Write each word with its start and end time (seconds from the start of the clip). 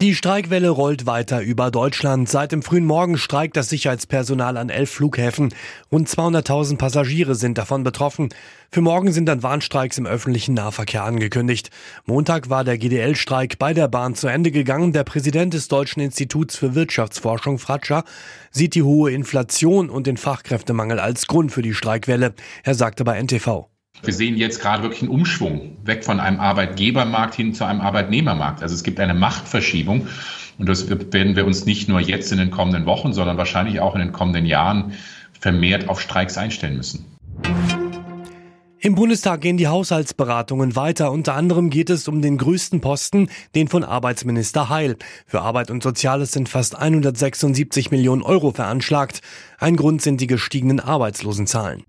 Die 0.00 0.16
Streikwelle 0.16 0.70
rollt 0.70 1.06
weiter 1.06 1.40
über 1.40 1.70
Deutschland. 1.70 2.28
Seit 2.28 2.50
dem 2.50 2.62
frühen 2.62 2.84
Morgen 2.84 3.16
streikt 3.16 3.56
das 3.56 3.68
Sicherheitspersonal 3.68 4.56
an 4.56 4.68
elf 4.68 4.90
Flughäfen. 4.90 5.54
Rund 5.92 6.08
200.000 6.08 6.76
Passagiere 6.78 7.36
sind 7.36 7.58
davon 7.58 7.84
betroffen. 7.84 8.28
Für 8.72 8.80
morgen 8.80 9.12
sind 9.12 9.26
dann 9.26 9.44
Warnstreiks 9.44 9.96
im 9.96 10.06
öffentlichen 10.06 10.54
Nahverkehr 10.54 11.04
angekündigt. 11.04 11.70
Montag 12.06 12.50
war 12.50 12.64
der 12.64 12.76
GDL-Streik 12.76 13.60
bei 13.60 13.72
der 13.72 13.86
Bahn 13.86 14.16
zu 14.16 14.26
Ende 14.26 14.50
gegangen. 14.50 14.92
Der 14.92 15.04
Präsident 15.04 15.54
des 15.54 15.68
Deutschen 15.68 16.00
Instituts 16.00 16.56
für 16.56 16.74
Wirtschaftsforschung, 16.74 17.60
Fratscher, 17.60 18.02
sieht 18.50 18.74
die 18.74 18.82
hohe 18.82 19.12
Inflation 19.12 19.90
und 19.90 20.08
den 20.08 20.16
Fachkräftemangel 20.16 20.98
als 20.98 21.28
Grund 21.28 21.52
für 21.52 21.62
die 21.62 21.72
Streikwelle. 21.72 22.34
Er 22.64 22.74
sagte 22.74 23.04
bei 23.04 23.22
NTV. 23.22 23.73
Wir 24.06 24.14
sehen 24.14 24.36
jetzt 24.36 24.60
gerade 24.60 24.82
wirklich 24.82 25.02
einen 25.02 25.10
Umschwung 25.10 25.76
weg 25.84 26.04
von 26.04 26.20
einem 26.20 26.40
Arbeitgebermarkt 26.40 27.34
hin 27.34 27.54
zu 27.54 27.64
einem 27.64 27.80
Arbeitnehmermarkt. 27.80 28.62
Also 28.62 28.74
es 28.74 28.82
gibt 28.82 29.00
eine 29.00 29.14
Machtverschiebung 29.14 30.08
und 30.58 30.68
das 30.68 30.88
werden 30.88 31.36
wir 31.36 31.46
uns 31.46 31.66
nicht 31.66 31.88
nur 31.88 32.00
jetzt 32.00 32.30
in 32.32 32.38
den 32.38 32.50
kommenden 32.50 32.86
Wochen, 32.86 33.12
sondern 33.12 33.36
wahrscheinlich 33.36 33.80
auch 33.80 33.94
in 33.94 34.00
den 34.00 34.12
kommenden 34.12 34.46
Jahren 34.46 34.92
vermehrt 35.40 35.88
auf 35.88 36.00
Streiks 36.00 36.38
einstellen 36.38 36.76
müssen. 36.76 37.04
Im 38.84 38.96
Bundestag 38.96 39.40
gehen 39.40 39.56
die 39.56 39.66
Haushaltsberatungen 39.66 40.76
weiter. 40.76 41.10
Unter 41.10 41.34
anderem 41.36 41.70
geht 41.70 41.88
es 41.88 42.06
um 42.06 42.20
den 42.20 42.36
größten 42.36 42.82
Posten, 42.82 43.30
den 43.54 43.68
von 43.68 43.82
Arbeitsminister 43.82 44.68
Heil. 44.68 44.96
Für 45.26 45.40
Arbeit 45.40 45.70
und 45.70 45.82
Soziales 45.82 46.32
sind 46.32 46.50
fast 46.50 46.76
176 46.76 47.90
Millionen 47.90 48.20
Euro 48.20 48.50
veranschlagt. 48.50 49.22
Ein 49.58 49.76
Grund 49.76 50.02
sind 50.02 50.20
die 50.20 50.26
gestiegenen 50.26 50.80
Arbeitslosenzahlen. 50.80 51.84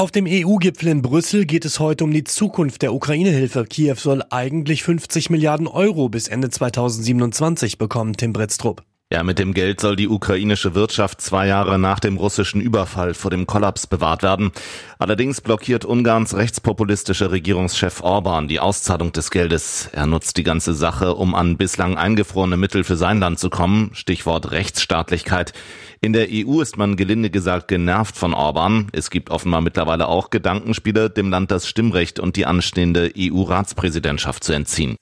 Auf 0.00 0.10
dem 0.10 0.26
EU-Gipfel 0.26 0.88
in 0.88 1.02
Brüssel 1.02 1.44
geht 1.44 1.66
es 1.66 1.78
heute 1.78 2.04
um 2.04 2.10
die 2.10 2.24
Zukunft 2.24 2.80
der 2.80 2.94
Ukraine-Hilfe. 2.94 3.66
Kiew 3.66 3.96
soll 3.96 4.22
eigentlich 4.30 4.82
50 4.82 5.28
Milliarden 5.28 5.66
Euro 5.66 6.08
bis 6.08 6.26
Ende 6.26 6.48
2027 6.48 7.76
bekommen, 7.76 8.14
Tim 8.14 8.32
Brettstrup. 8.32 8.82
Ja, 9.12 9.24
mit 9.24 9.40
dem 9.40 9.54
Geld 9.54 9.80
soll 9.80 9.96
die 9.96 10.06
ukrainische 10.06 10.76
Wirtschaft 10.76 11.20
zwei 11.20 11.48
Jahre 11.48 11.80
nach 11.80 11.98
dem 11.98 12.16
russischen 12.16 12.60
Überfall 12.60 13.12
vor 13.14 13.32
dem 13.32 13.44
Kollaps 13.44 13.88
bewahrt 13.88 14.22
werden. 14.22 14.52
Allerdings 15.00 15.40
blockiert 15.40 15.84
Ungarns 15.84 16.36
rechtspopulistische 16.36 17.32
Regierungschef 17.32 18.02
Orban 18.02 18.46
die 18.46 18.60
Auszahlung 18.60 19.10
des 19.10 19.32
Geldes. 19.32 19.88
Er 19.90 20.06
nutzt 20.06 20.36
die 20.36 20.44
ganze 20.44 20.74
Sache, 20.74 21.16
um 21.16 21.34
an 21.34 21.56
bislang 21.56 21.98
eingefrorene 21.98 22.56
Mittel 22.56 22.84
für 22.84 22.96
sein 22.96 23.18
Land 23.18 23.40
zu 23.40 23.50
kommen. 23.50 23.90
Stichwort 23.94 24.52
Rechtsstaatlichkeit. 24.52 25.54
In 26.00 26.12
der 26.12 26.28
EU 26.30 26.60
ist 26.60 26.76
man 26.76 26.94
gelinde 26.94 27.30
gesagt 27.30 27.66
genervt 27.66 28.16
von 28.16 28.32
Orban. 28.32 28.86
Es 28.92 29.10
gibt 29.10 29.30
offenbar 29.30 29.60
mittlerweile 29.60 30.06
auch 30.06 30.30
Gedankenspiele, 30.30 31.10
dem 31.10 31.30
Land 31.30 31.50
das 31.50 31.66
Stimmrecht 31.66 32.20
und 32.20 32.36
die 32.36 32.46
anstehende 32.46 33.10
EU-Ratspräsidentschaft 33.18 34.44
zu 34.44 34.52
entziehen. 34.52 34.94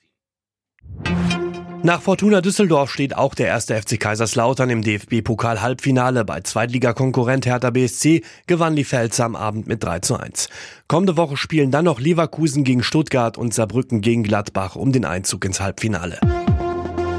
Nach 1.85 2.03
Fortuna 2.03 2.41
Düsseldorf 2.41 2.91
steht 2.93 3.17
auch 3.17 3.35
der 3.35 3.47
erste 3.47 3.81
FC 3.81 4.01
Kaiserslautern 4.01 4.69
im 4.69 4.83
DFB-Pokal-Halbfinale. 4.83 6.25
Bei 6.25 6.41
Zweitligakonkurrent 6.41 7.47
Hertha 7.47 7.71
BSC 7.71 8.23
gewann 8.49 8.75
die 8.75 8.85
Pfälzer 8.85 9.25
am 9.25 9.37
Abend 9.37 9.69
mit 9.69 9.85
3 9.85 10.01
zu 10.01 10.17
1. 10.17 10.49
Kommende 10.89 11.17
Woche 11.17 11.37
spielen 11.37 11.71
dann 11.71 11.85
noch 11.85 12.01
Leverkusen 12.01 12.65
gegen 12.65 12.83
Stuttgart 12.83 13.39
und 13.39 13.55
Saarbrücken 13.55 14.01
gegen 14.01 14.25
Gladbach 14.25 14.75
um 14.75 14.91
den 14.91 15.05
Einzug 15.05 15.45
ins 15.45 15.61
Halbfinale. 15.61 16.19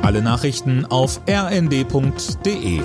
Alle 0.02 0.22
Nachrichten 0.22 0.86
auf 0.86 1.22
rnd.de 1.30 2.82